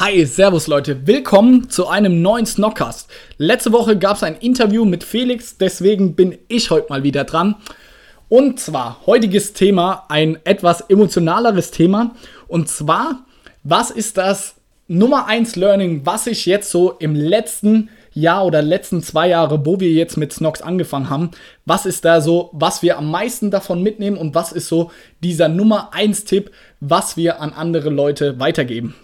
[0.00, 3.10] Hi, Servus Leute, willkommen zu einem neuen Snockcast.
[3.36, 7.56] Letzte Woche gab es ein Interview mit Felix, deswegen bin ich heute mal wieder dran.
[8.28, 12.14] Und zwar heutiges Thema, ein etwas emotionaleres Thema.
[12.46, 13.24] Und zwar,
[13.64, 14.54] was ist das
[14.86, 19.80] Nummer 1 Learning, was ich jetzt so im letzten Jahr oder letzten zwei Jahre, wo
[19.80, 21.32] wir jetzt mit Snox angefangen haben,
[21.66, 24.92] was ist da so, was wir am meisten davon mitnehmen und was ist so
[25.24, 28.94] dieser Nummer 1 Tipp, was wir an andere Leute weitergeben.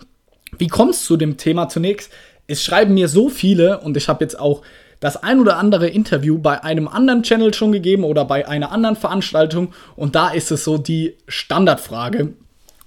[0.58, 2.12] Wie kommt es zu dem Thema zunächst?
[2.46, 4.62] Es schreiben mir so viele und ich habe jetzt auch
[5.00, 8.96] das ein oder andere Interview bei einem anderen Channel schon gegeben oder bei einer anderen
[8.96, 12.34] Veranstaltung und da ist es so die Standardfrage.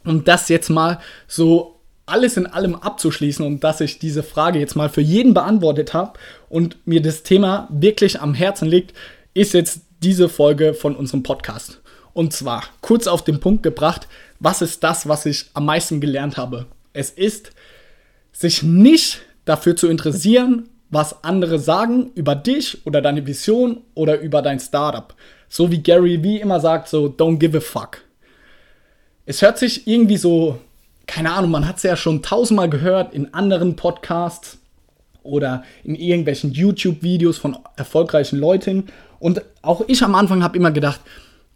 [0.03, 4.75] Um das jetzt mal so alles in allem abzuschließen und dass ich diese Frage jetzt
[4.75, 6.17] mal für jeden beantwortet habe
[6.49, 8.93] und mir das Thema wirklich am Herzen liegt,
[9.33, 11.81] ist jetzt diese Folge von unserem Podcast.
[12.13, 14.07] Und zwar kurz auf den Punkt gebracht,
[14.39, 16.65] was ist das, was ich am meisten gelernt habe?
[16.97, 17.51] Es ist,
[18.31, 24.41] sich nicht dafür zu interessieren, was andere sagen über dich oder deine Vision oder über
[24.41, 25.13] dein Startup.
[25.47, 28.01] So wie Gary wie immer sagt, so don't give a fuck.
[29.27, 30.59] Es hört sich irgendwie so,
[31.05, 34.57] keine Ahnung, man hat es ja schon tausendmal gehört in anderen Podcasts
[35.21, 38.87] oder in irgendwelchen YouTube-Videos von erfolgreichen Leuten.
[39.19, 41.01] Und auch ich am Anfang habe immer gedacht,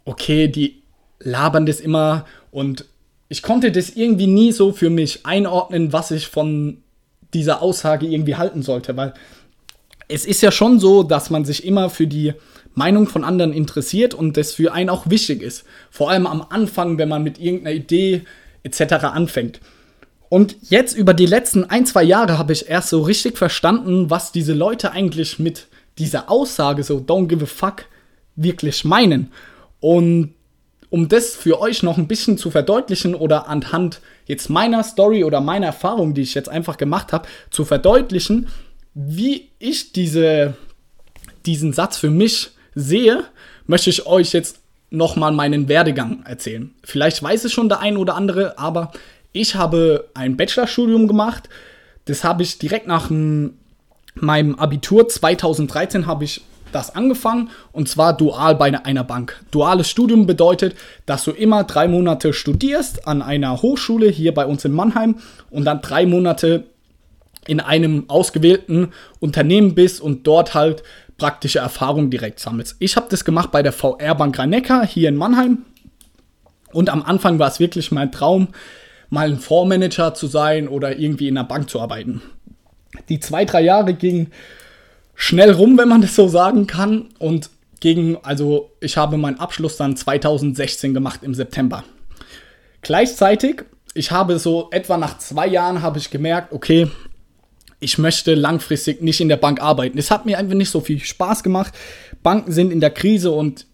[0.05, 0.83] okay, die
[1.19, 2.85] labern das immer und
[3.31, 6.79] ich konnte das irgendwie nie so für mich einordnen, was ich von
[7.33, 9.13] dieser Aussage irgendwie halten sollte, weil
[10.09, 12.33] es ist ja schon so, dass man sich immer für die
[12.75, 15.63] Meinung von anderen interessiert und das für einen auch wichtig ist.
[15.89, 18.23] Vor allem am Anfang, wenn man mit irgendeiner Idee
[18.63, 19.05] etc.
[19.05, 19.61] anfängt.
[20.27, 24.33] Und jetzt über die letzten ein, zwei Jahre habe ich erst so richtig verstanden, was
[24.33, 27.85] diese Leute eigentlich mit dieser Aussage so don't give a fuck
[28.35, 29.31] wirklich meinen.
[29.79, 30.33] Und
[30.91, 35.39] um das für euch noch ein bisschen zu verdeutlichen oder anhand jetzt meiner Story oder
[35.39, 38.49] meiner Erfahrung, die ich jetzt einfach gemacht habe, zu verdeutlichen,
[38.93, 40.53] wie ich diese,
[41.45, 43.23] diesen Satz für mich sehe,
[43.67, 44.59] möchte ich euch jetzt
[44.89, 46.71] nochmal meinen Werdegang erzählen.
[46.83, 48.91] Vielleicht weiß es schon der ein oder andere, aber
[49.31, 51.47] ich habe ein Bachelorstudium gemacht.
[52.03, 56.41] Das habe ich direkt nach meinem Abitur 2013 habe ich
[56.71, 59.43] das angefangen und zwar dual bei einer Bank.
[59.51, 64.65] Duales Studium bedeutet, dass du immer drei Monate studierst an einer Hochschule hier bei uns
[64.65, 65.15] in Mannheim
[65.49, 66.65] und dann drei Monate
[67.47, 68.89] in einem ausgewählten
[69.19, 70.83] Unternehmen bist und dort halt
[71.17, 72.75] praktische Erfahrung direkt sammelst.
[72.79, 74.53] Ich habe das gemacht bei der VR Bank rhein
[74.87, 75.59] hier in Mannheim
[76.71, 78.49] und am Anfang war es wirklich mein Traum,
[79.09, 82.21] mal ein Fondsmanager zu sein oder irgendwie in einer Bank zu arbeiten.
[83.09, 84.31] Die zwei, drei Jahre gingen
[85.15, 87.09] schnell rum, wenn man das so sagen kann.
[87.19, 87.49] Und
[87.79, 91.83] gegen, also ich habe meinen Abschluss dann 2016 gemacht im September.
[92.81, 93.63] Gleichzeitig,
[93.93, 96.87] ich habe so etwa nach zwei Jahren habe ich gemerkt, okay,
[97.79, 99.97] ich möchte langfristig nicht in der Bank arbeiten.
[99.97, 101.73] Es hat mir einfach nicht so viel Spaß gemacht.
[102.21, 103.65] Banken sind in der Krise und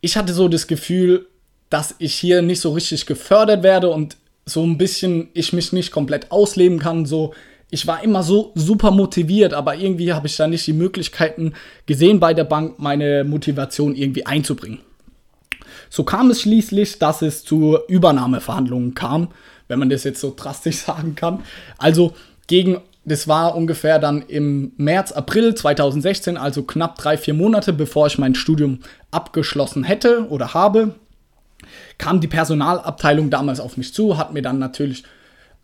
[0.00, 1.26] ich hatte so das Gefühl,
[1.70, 5.90] dass ich hier nicht so richtig gefördert werde und so ein bisschen ich mich nicht
[5.90, 7.06] komplett ausleben kann.
[7.06, 7.34] So,
[7.70, 11.54] ich war immer so super motiviert, aber irgendwie habe ich da nicht die Möglichkeiten
[11.86, 14.80] gesehen bei der Bank, meine Motivation irgendwie einzubringen.
[15.90, 19.28] So kam es schließlich, dass es zu Übernahmeverhandlungen kam,
[19.68, 21.42] wenn man das jetzt so drastisch sagen kann.
[21.78, 22.14] Also
[22.46, 28.06] gegen, das war ungefähr dann im März, April 2016, also knapp drei, vier Monate bevor
[28.06, 30.94] ich mein Studium abgeschlossen hätte oder habe,
[31.98, 35.04] kam die Personalabteilung damals auf mich zu, hat mir dann natürlich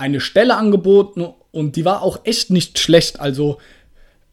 [0.02, 3.20] eine Stelle angeboten und die war auch echt nicht schlecht.
[3.20, 3.58] Also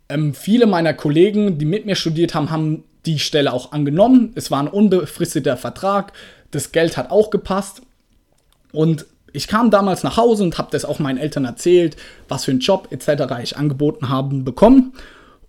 [0.10, 4.32] ähm, viele meiner Kollegen, die mit mir studiert haben, haben die Stelle auch angenommen.
[4.36, 6.14] Es war ein unbefristeter Vertrag,
[6.52, 7.84] das Geld hat auch gepasst
[8.72, 11.96] und ich kam damals nach Hause und habe das auch meinen Eltern erzählt,
[12.28, 13.36] was für einen Job etc.
[13.44, 14.94] ich angeboten haben bekommen.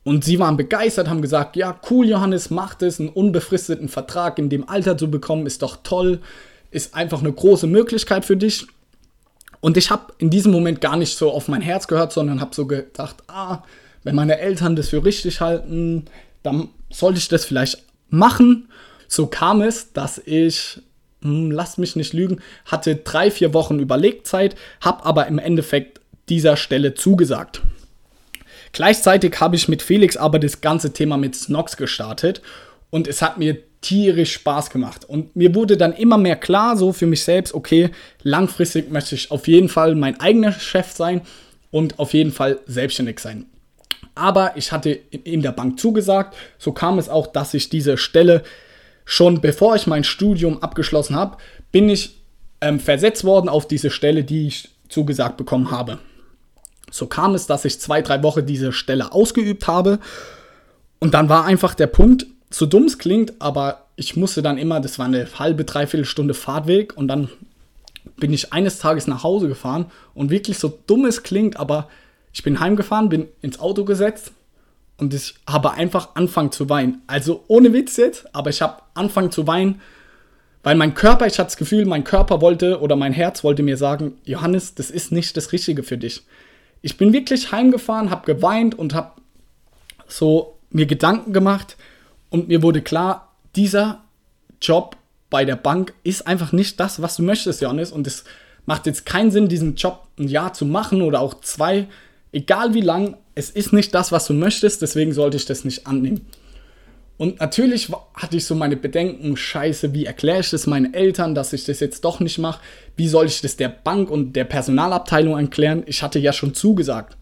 [0.04, 4.50] Und sie waren begeistert, haben gesagt, ja, cool, Johannes, mach das, einen unbefristeten Vertrag in
[4.50, 6.20] dem Alter zu bekommen, ist doch toll,
[6.70, 8.66] ist einfach eine große Möglichkeit für dich.
[9.60, 12.54] Und ich habe in diesem Moment gar nicht so auf mein Herz gehört, sondern habe
[12.54, 13.62] so gedacht, ah,
[14.02, 16.06] wenn meine Eltern das für richtig halten,
[16.42, 18.68] dann sollte ich das vielleicht machen.
[19.08, 20.80] So kam es, dass ich,
[21.22, 26.56] hm, lasst mich nicht lügen, hatte drei, vier Wochen Überlegzeit, habe aber im Endeffekt dieser
[26.56, 27.60] Stelle zugesagt.
[28.72, 32.40] Gleichzeitig habe ich mit Felix aber das ganze Thema mit Snox gestartet
[32.90, 35.04] und es hat mir tierisch Spaß gemacht.
[35.04, 37.90] Und mir wurde dann immer mehr klar, so für mich selbst, okay,
[38.22, 41.22] langfristig möchte ich auf jeden Fall mein eigener Chef sein
[41.70, 43.46] und auf jeden Fall selbstständig sein.
[44.14, 48.42] Aber ich hatte in der Bank zugesagt, so kam es auch, dass ich diese Stelle
[49.04, 51.36] schon bevor ich mein Studium abgeschlossen habe,
[51.72, 52.20] bin ich
[52.60, 55.98] ähm, versetzt worden auf diese Stelle, die ich zugesagt bekommen habe.
[56.90, 59.98] So kam es, dass ich zwei, drei Wochen diese Stelle ausgeübt habe.
[60.98, 64.80] Und dann war einfach der Punkt, so dumm es klingt, aber ich musste dann immer,
[64.80, 67.28] das war eine halbe, dreiviertel Stunde Fahrtweg und dann
[68.16, 71.88] bin ich eines Tages nach Hause gefahren und wirklich so dumm es klingt, aber
[72.32, 74.32] ich bin heimgefahren, bin ins Auto gesetzt
[74.98, 77.02] und ich habe einfach angefangen zu weinen.
[77.06, 79.80] Also ohne Witz jetzt, aber ich habe angefangen zu weinen,
[80.62, 83.76] weil mein Körper, ich hatte das Gefühl, mein Körper wollte oder mein Herz wollte mir
[83.76, 86.22] sagen, Johannes, das ist nicht das Richtige für dich.
[86.82, 89.12] Ich bin wirklich heimgefahren, habe geweint und habe
[90.06, 91.76] so mir Gedanken gemacht
[92.30, 94.02] und mir wurde klar, dieser
[94.62, 94.96] Job
[95.28, 97.92] bei der Bank ist einfach nicht das, was du möchtest, Johannes.
[97.92, 98.24] Und es
[98.66, 101.86] macht jetzt keinen Sinn, diesen Job ein Jahr zu machen oder auch zwei,
[102.32, 103.16] egal wie lang.
[103.34, 106.26] Es ist nicht das, was du möchtest, deswegen sollte ich das nicht annehmen.
[107.16, 111.52] Und natürlich hatte ich so meine Bedenken, scheiße, wie erkläre ich das meinen Eltern, dass
[111.52, 112.60] ich das jetzt doch nicht mache?
[112.96, 115.82] Wie soll ich das der Bank und der Personalabteilung erklären?
[115.86, 117.16] Ich hatte ja schon zugesagt.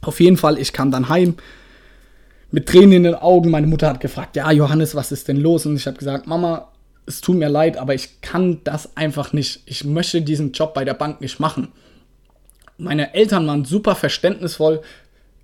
[0.00, 1.34] Auf jeden Fall, ich kam dann heim
[2.54, 3.50] mit Tränen in den Augen.
[3.50, 5.66] Meine Mutter hat gefragt, ja, Johannes, was ist denn los?
[5.66, 6.68] Und ich habe gesagt, Mama,
[7.04, 9.62] es tut mir leid, aber ich kann das einfach nicht.
[9.66, 11.68] Ich möchte diesen Job bei der Bank nicht machen.
[12.78, 14.82] Meine Eltern waren super verständnisvoll,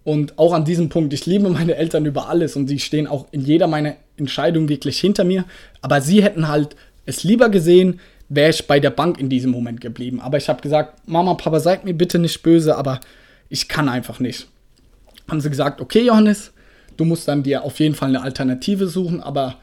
[0.02, 3.26] und auch an diesem Punkt, ich liebe meine Eltern über alles und sie stehen auch
[3.32, 5.44] in jeder meiner Entscheidung wirklich hinter mir.
[5.82, 6.74] Aber sie hätten halt
[7.04, 10.20] es lieber gesehen, wäre ich bei der Bank in diesem Moment geblieben.
[10.20, 13.00] Aber ich habe gesagt, Mama, Papa, seid mir bitte nicht böse, aber
[13.50, 14.46] ich kann einfach nicht.
[15.28, 16.52] Haben sie gesagt, okay, Johannes,
[17.00, 19.56] du musst dann dir auf jeden Fall eine Alternative suchen, aber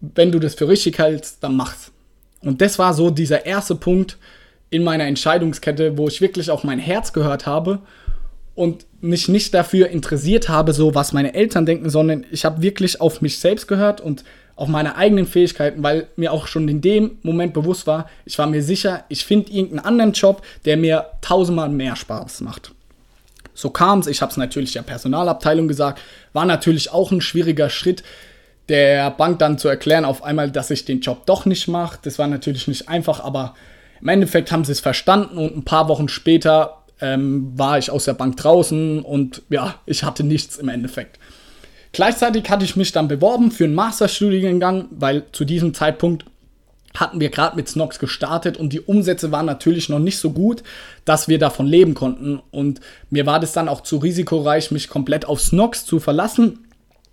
[0.00, 1.90] wenn du das für richtig hältst, dann mach's.
[2.42, 4.16] Und das war so dieser erste Punkt
[4.70, 7.80] in meiner Entscheidungskette, wo ich wirklich auf mein Herz gehört habe
[8.54, 13.00] und mich nicht dafür interessiert habe, so was meine Eltern denken, sondern ich habe wirklich
[13.00, 14.24] auf mich selbst gehört und
[14.54, 18.46] auf meine eigenen Fähigkeiten, weil mir auch schon in dem Moment bewusst war, ich war
[18.46, 22.72] mir sicher, ich finde irgendeinen anderen Job, der mir tausendmal mehr Spaß macht.
[23.60, 26.00] So kam es, ich habe es natürlich der Personalabteilung gesagt,
[26.32, 28.02] war natürlich auch ein schwieriger Schritt,
[28.70, 31.98] der Bank dann zu erklären, auf einmal, dass ich den Job doch nicht mache.
[32.02, 33.54] Das war natürlich nicht einfach, aber
[34.00, 38.06] im Endeffekt haben sie es verstanden und ein paar Wochen später ähm, war ich aus
[38.06, 41.18] der Bank draußen und ja, ich hatte nichts im Endeffekt.
[41.92, 46.24] Gleichzeitig hatte ich mich dann beworben für einen Masterstudiengang, weil zu diesem Zeitpunkt
[46.96, 50.62] hatten wir gerade mit Snox gestartet und die Umsätze waren natürlich noch nicht so gut,
[51.04, 52.40] dass wir davon leben konnten.
[52.50, 56.66] Und mir war das dann auch zu risikoreich, mich komplett auf Snox zu verlassen.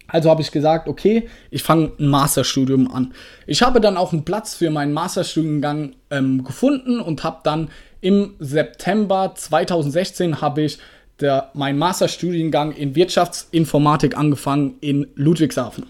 [0.07, 3.13] Also habe ich gesagt, okay, ich fange ein Masterstudium an.
[3.45, 7.69] Ich habe dann auch einen Platz für meinen Masterstudiengang ähm, gefunden und habe dann
[7.99, 10.79] im September 2016 habe ich
[11.19, 15.85] der, meinen Masterstudiengang in Wirtschaftsinformatik angefangen in Ludwigshafen.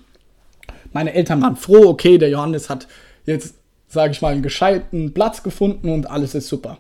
[0.94, 2.88] Meine Eltern waren froh, okay, der Johannes hat
[3.26, 3.56] jetzt,
[3.88, 6.78] sage ich mal, einen gescheiten Platz gefunden und alles ist super.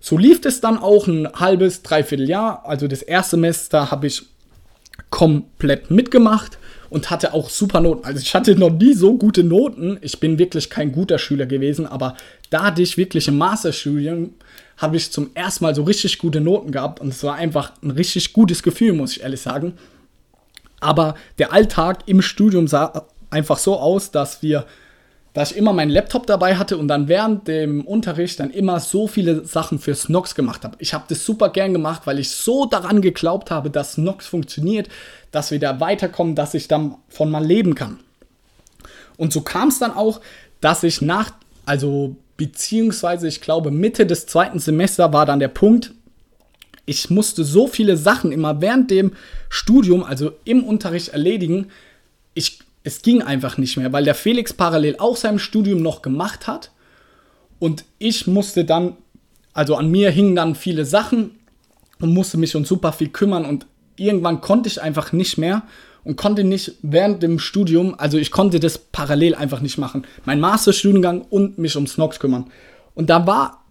[0.00, 2.64] So lief es dann auch ein halbes, dreiviertel Jahr.
[2.64, 4.22] Also das erste Semester habe ich
[5.10, 6.58] komplett mitgemacht
[6.88, 8.04] und hatte auch super Noten.
[8.04, 9.98] Also ich hatte noch nie so gute Noten.
[10.00, 12.16] Ich bin wirklich kein guter Schüler gewesen, aber
[12.48, 14.34] da hatte ich wirklich im Masterstudium
[14.80, 17.90] habe ich zum ersten Mal so richtig gute Noten gehabt und es war einfach ein
[17.90, 19.74] richtig gutes Gefühl, muss ich ehrlich sagen.
[20.80, 24.64] Aber der Alltag im Studium sah einfach so aus, dass wir,
[25.32, 29.06] dass ich immer meinen Laptop dabei hatte und dann während dem Unterricht dann immer so
[29.06, 30.76] viele Sachen für Snox gemacht habe.
[30.80, 34.88] Ich habe das super gern gemacht, weil ich so daran geglaubt habe, dass Snox funktioniert,
[35.30, 38.00] dass wir da weiterkommen, dass ich dann von mal leben kann.
[39.16, 40.20] Und so kam es dann auch,
[40.60, 41.32] dass ich nach,
[41.64, 45.92] also beziehungsweise ich glaube Mitte des zweiten Semesters war dann der Punkt,
[46.86, 49.12] ich musste so viele Sachen immer während dem
[49.48, 51.68] Studium, also im Unterricht erledigen,
[52.34, 56.46] ich, es ging einfach nicht mehr, weil der Felix parallel auch sein Studium noch gemacht
[56.46, 56.70] hat
[57.58, 58.96] und ich musste dann,
[59.52, 61.38] also an mir hingen dann viele Sachen
[62.00, 65.62] und musste mich um super viel kümmern und irgendwann konnte ich einfach nicht mehr
[66.04, 70.06] und konnte nicht während dem Studium, also ich konnte das parallel einfach nicht machen.
[70.24, 72.50] Mein Masterstudiengang und mich um Snox kümmern.
[72.94, 73.64] Und da war,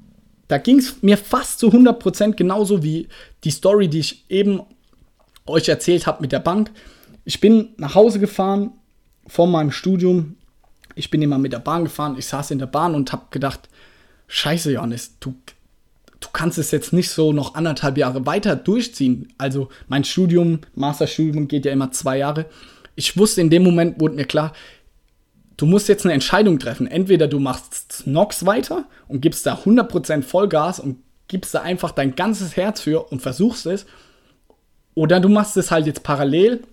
[0.47, 3.07] da ging es mir fast zu 100% genauso wie
[3.43, 4.61] die Story, die ich eben
[5.47, 6.69] euch erzählt habe mit der Bank.
[7.25, 8.73] Ich bin nach Hause gefahren
[9.29, 10.35] von meinem Studium.
[10.95, 12.15] Ich bin immer mit der Bahn gefahren.
[12.17, 13.69] Ich saß in der Bahn und habe gedacht,
[14.27, 15.35] scheiße, Johannes, du
[16.19, 19.31] du kannst es jetzt nicht so noch anderthalb Jahre weiter durchziehen.
[19.37, 22.45] Also mein Studium, Masterstudium geht ja immer zwei Jahre.
[22.95, 24.53] Ich wusste in dem Moment, wurde mir klar,
[25.57, 26.87] du musst jetzt eine Entscheidung treffen.
[26.87, 32.15] Entweder du machst Nox weiter und gibst da 100% Vollgas und gibst da einfach dein
[32.15, 33.85] ganzes Herz für und versuchst es.
[34.95, 36.63] Oder du machst es halt jetzt parallel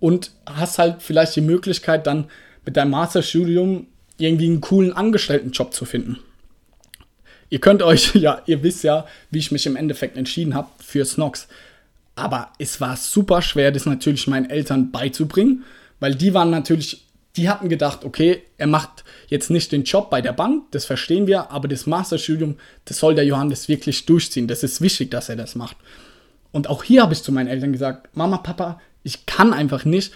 [0.00, 2.26] und hast halt vielleicht die Möglichkeit, dann
[2.64, 3.86] mit deinem Masterstudium
[4.18, 6.18] irgendwie einen coolen Angestelltenjob zu finden.
[7.50, 11.04] Ihr könnt euch, ja, ihr wisst ja, wie ich mich im Endeffekt entschieden habe für
[11.04, 11.48] Snox.
[12.14, 15.64] Aber es war super schwer, das natürlich meinen Eltern beizubringen,
[16.00, 17.04] weil die waren natürlich,
[17.36, 21.28] die hatten gedacht, okay, er macht jetzt nicht den Job bei der Bank, das verstehen
[21.28, 24.48] wir, aber das Masterstudium, das soll der Johannes wirklich durchziehen.
[24.48, 25.76] Das ist wichtig, dass er das macht.
[26.50, 30.12] Und auch hier habe ich zu meinen Eltern gesagt, Mama, Papa, ich kann einfach nicht.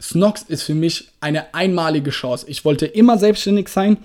[0.00, 2.46] Snox ist für mich eine einmalige Chance.
[2.48, 3.98] Ich wollte immer selbstständig sein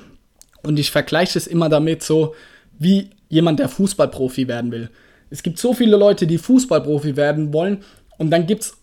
[0.63, 2.35] und ich vergleiche es immer damit so,
[2.77, 4.89] wie jemand, der Fußballprofi werden will.
[5.29, 7.83] Es gibt so viele Leute, die Fußballprofi werden wollen
[8.17, 8.77] und dann gibt es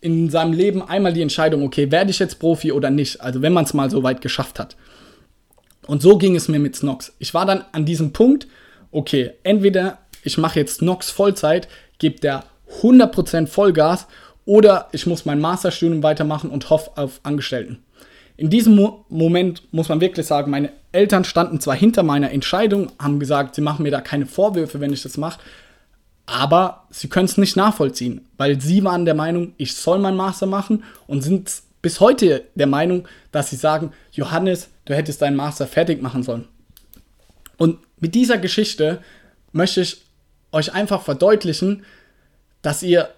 [0.00, 3.20] in seinem Leben einmal die Entscheidung, okay, werde ich jetzt Profi oder nicht?
[3.20, 4.76] Also wenn man es mal so weit geschafft hat.
[5.86, 7.12] Und so ging es mir mit Snox.
[7.18, 8.46] Ich war dann an diesem Punkt,
[8.90, 11.68] okay, entweder ich mache jetzt Snox Vollzeit,
[11.98, 12.44] gebe der
[12.80, 14.06] 100% Vollgas
[14.44, 17.82] oder ich muss mein Masterstudium weitermachen und hoffe auf Angestellten.
[18.36, 22.90] In diesem Mo Moment muss man wirklich sagen, meine Eltern standen zwar hinter meiner Entscheidung,
[22.98, 25.40] haben gesagt, sie machen mir da keine Vorwürfe, wenn ich das mache,
[26.26, 30.46] aber sie können es nicht nachvollziehen, weil sie waren der Meinung, ich soll mein Master
[30.46, 31.50] machen und sind
[31.82, 36.46] bis heute der Meinung, dass sie sagen, Johannes, du hättest deinen Master fertig machen sollen.
[37.56, 39.02] Und mit dieser Geschichte
[39.52, 40.02] möchte ich
[40.52, 41.84] euch einfach verdeutlichen,
[42.62, 43.10] dass ihr,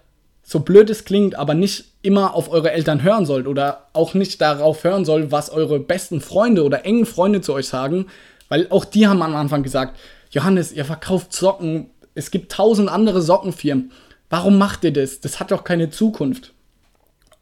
[0.43, 4.41] so blöd es klingt, aber nicht immer auf eure Eltern hören sollt oder auch nicht
[4.41, 8.07] darauf hören sollt, was eure besten Freunde oder engen Freunde zu euch sagen,
[8.49, 9.97] weil auch die haben am Anfang gesagt,
[10.31, 13.91] Johannes, ihr verkauft Socken, es gibt tausend andere Sockenfirmen.
[14.29, 15.21] Warum macht ihr das?
[15.21, 16.53] Das hat doch keine Zukunft.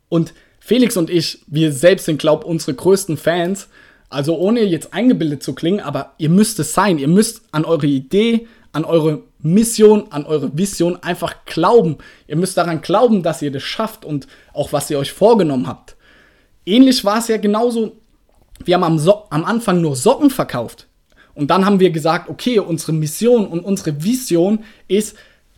[0.10, 3.68] Und Felix und ich, wir selbst sind, glaube ich, unsere größten Fans.
[4.10, 6.98] Also ohne jetzt eingebildet zu klingen, aber ihr müsst es sein.
[6.98, 11.98] Ihr müsst an eure Idee, an eure Mission, an eure Vision einfach glauben.
[12.28, 15.96] Ihr müsst daran glauben, dass ihr das schafft und auch was ihr euch vorgenommen habt.
[16.66, 17.94] Ähnlich war es ja genauso.
[18.64, 20.88] Wir haben am, so am Anfang nur Socken verkauft.
[21.34, 25.16] Und dann haben wir gesagt, okay, unsere Mission und unsere Vision ist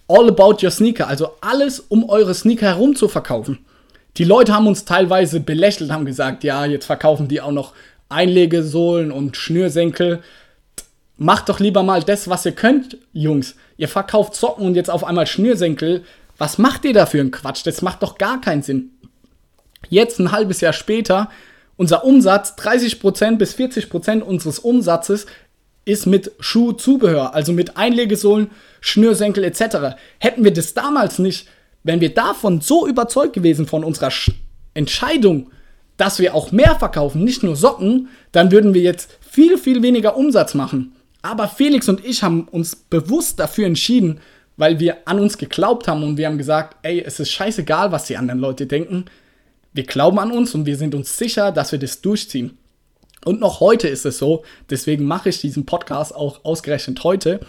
[0.07, 1.07] all about your sneaker.
[1.07, 3.59] Also alles um eure Sneaker herum zu verkaufen.
[4.17, 7.73] Die Leute haben uns teilweise belächelt, haben gesagt, ja, jetzt verkaufen die auch noch
[8.09, 10.21] Einlegesohlen und Schnürsenkel.
[11.23, 13.55] Macht doch lieber mal das, was ihr könnt, Jungs.
[13.77, 16.03] Ihr verkauft Socken und jetzt auf einmal Schnürsenkel.
[16.37, 17.65] Was macht ihr da für einen Quatsch?
[17.65, 18.89] Das macht doch gar keinen Sinn.
[19.87, 21.29] Jetzt ein halbes Jahr später,
[21.77, 25.25] unser Umsatz, 30% bis 40% unseres Umsatzes
[25.85, 28.49] ist mit Schuhzubehör, also mit Einlegesohlen,
[28.81, 29.95] Schnürsenkel etc.
[30.19, 31.47] Hätten wir das damals nicht,
[31.83, 34.31] wenn wir davon so überzeugt gewesen von unserer Sch
[34.73, 35.51] Entscheidung,
[35.95, 40.17] dass wir auch mehr verkaufen, nicht nur Socken, dann würden wir jetzt viel, viel weniger
[40.17, 40.93] Umsatz machen.
[41.23, 44.19] Aber Felix und ich haben uns bewusst dafür entschieden,
[44.57, 48.05] weil wir an uns geglaubt haben und wir haben gesagt, ey, es ist scheißegal, was
[48.05, 49.05] die anderen Leute denken.
[49.71, 52.57] Wir glauben an uns und wir sind uns sicher, dass wir das durchziehen.
[53.25, 57.39] Und noch heute ist es so, deswegen mache ich diesen Podcast auch ausgerechnet heute.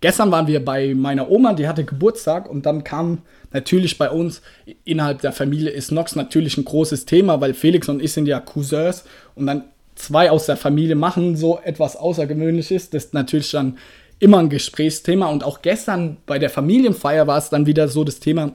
[0.00, 3.18] Gestern waren wir bei meiner Oma, die hatte Geburtstag und dann kam
[3.52, 4.42] natürlich bei uns
[4.84, 8.40] innerhalb der Familie ist Nox natürlich ein großes Thema, weil Felix und ich sind ja
[8.40, 9.04] Cousins
[9.36, 9.64] und dann
[10.00, 12.90] zwei aus der Familie machen so etwas Außergewöhnliches.
[12.90, 13.78] Das ist natürlich dann
[14.18, 18.20] immer ein Gesprächsthema und auch gestern bei der Familienfeier war es dann wieder so das
[18.20, 18.52] Thema,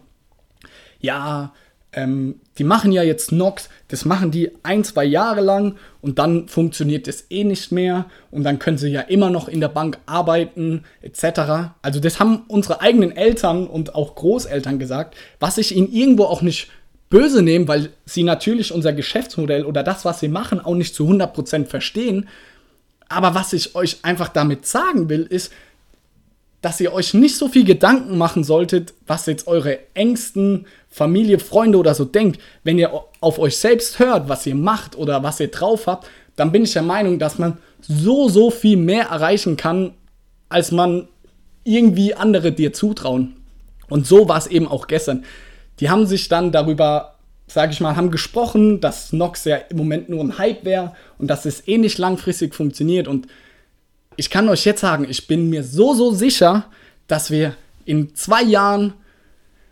[1.00, 1.54] ja,
[1.96, 6.48] ähm, die machen ja jetzt Nox, das machen die ein, zwei Jahre lang und dann
[6.48, 9.98] funktioniert es eh nicht mehr und dann können sie ja immer noch in der Bank
[10.06, 11.72] arbeiten etc.
[11.82, 16.42] Also das haben unsere eigenen Eltern und auch Großeltern gesagt, was ich ihnen irgendwo auch
[16.42, 16.70] nicht
[17.10, 21.08] böse nehme, weil sie natürlich unser Geschäftsmodell oder das, was sie machen, auch nicht zu
[21.08, 22.28] 100% verstehen.
[23.08, 25.52] Aber was ich euch einfach damit sagen will, ist,
[26.62, 31.78] dass ihr euch nicht so viel Gedanken machen solltet, was jetzt eure engsten Familie, Freunde
[31.78, 32.42] oder so denkt.
[32.64, 36.52] Wenn ihr auf euch selbst hört, was ihr macht oder was ihr drauf habt, dann
[36.52, 39.94] bin ich der Meinung, dass man so, so viel mehr erreichen kann,
[40.50, 41.08] als man
[41.64, 43.36] irgendwie andere dir zutrauen.
[43.88, 45.24] Und so war es eben auch gestern.
[45.79, 47.15] Die haben sich dann darüber,
[47.48, 51.27] sage ich mal, haben gesprochen, dass Nox ja im Moment nur ein Hype wäre und
[51.27, 53.08] dass es eh nicht langfristig funktioniert.
[53.08, 53.27] Und
[54.15, 56.65] ich kann euch jetzt sagen, ich bin mir so, so sicher,
[57.08, 57.55] dass wir
[57.86, 58.94] in zwei Jahren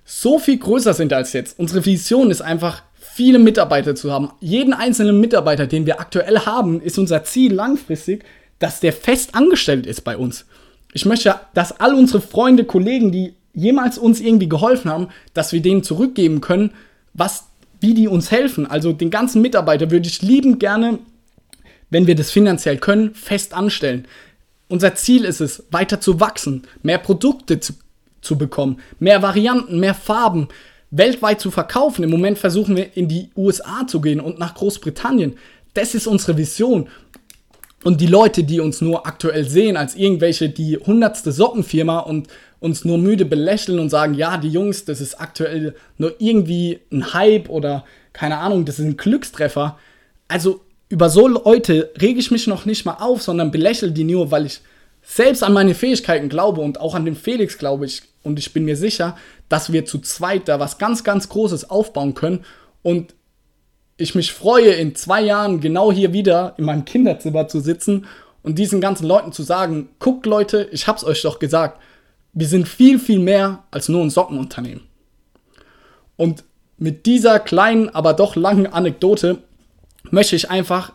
[0.05, 1.57] so viel größer sind als jetzt.
[1.57, 2.83] Unsere Vision ist einfach,
[3.13, 4.31] viele Mitarbeiter zu haben.
[4.39, 8.25] Jeden einzelnen Mitarbeiter, den wir aktuell haben, ist unser Ziel langfristig,
[8.59, 10.45] dass der fest angestellt ist bei uns.
[10.93, 15.61] Ich möchte, dass all unsere Freunde, Kollegen, die jemals uns irgendwie geholfen haben, dass wir
[15.61, 16.71] denen zurückgeben können,
[17.13, 17.45] was,
[17.79, 18.65] wie die uns helfen.
[18.65, 20.99] Also den ganzen Mitarbeiter würde ich liebend gerne,
[21.89, 24.07] wenn wir das finanziell können, fest anstellen.
[24.67, 27.73] Unser Ziel ist es, weiter zu wachsen, mehr Produkte zu,
[28.21, 30.47] zu bekommen, mehr Varianten, mehr Farben,
[30.89, 32.03] weltweit zu verkaufen.
[32.03, 35.35] Im Moment versuchen wir in die USA zu gehen und nach Großbritannien.
[35.75, 36.87] Das ist unsere Vision.
[37.83, 42.27] Und die Leute, die uns nur aktuell sehen als irgendwelche die hundertste Sockenfirma und
[42.63, 47.13] uns nur müde belächeln und sagen, ja, die Jungs, das ist aktuell nur irgendwie ein
[47.13, 49.77] Hype oder keine Ahnung, das ist ein Glückstreffer.
[50.29, 54.31] Also über so Leute rege ich mich noch nicht mal auf, sondern belächle die nur,
[54.31, 54.61] weil ich
[55.01, 58.01] selbst an meine Fähigkeiten glaube und auch an den Felix glaube ich.
[58.23, 59.17] Und ich bin mir sicher,
[59.49, 62.45] dass wir zu zweit da was ganz, ganz Großes aufbauen können.
[62.81, 63.13] Und
[63.97, 68.05] ich mich freue, in zwei Jahren genau hier wieder in meinem Kinderzimmer zu sitzen
[68.41, 71.81] und diesen ganzen Leuten zu sagen, guckt Leute, ich hab's euch doch gesagt,
[72.33, 74.81] wir sind viel, viel mehr als nur ein Sockenunternehmen.
[76.17, 76.43] Und
[76.77, 79.39] mit dieser kleinen, aber doch langen Anekdote
[80.09, 80.93] möchte ich einfach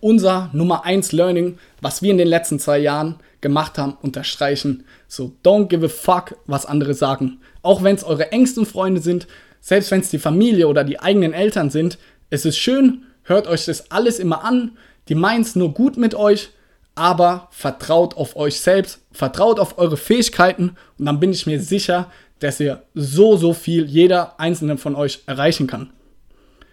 [0.00, 4.84] unser Nummer 1 Learning, was wir in den letzten zwei Jahren gemacht haben, unterstreichen.
[5.08, 7.40] So, don't give a fuck, was andere sagen.
[7.62, 9.26] Auch wenn es eure engsten Freunde sind,
[9.60, 11.98] selbst wenn es die Familie oder die eigenen Eltern sind,
[12.28, 14.76] es ist schön, hört euch das alles immer an,
[15.08, 16.50] die meinen es nur gut mit euch,
[16.94, 22.10] aber vertraut auf euch selbst, vertraut auf eure Fähigkeiten und dann bin ich mir sicher,
[22.38, 25.90] dass ihr so, so viel jeder einzelne von euch erreichen kann.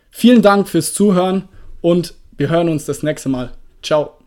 [0.09, 1.47] Vielen Dank fürs Zuhören
[1.81, 3.51] und wir hören uns das nächste Mal.
[3.81, 4.20] Ciao.